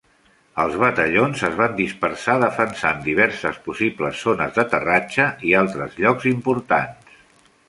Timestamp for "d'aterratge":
4.59-5.29